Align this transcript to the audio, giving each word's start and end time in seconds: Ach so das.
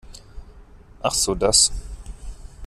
Ach 1.03 1.13
so 1.13 1.35
das. 1.35 1.71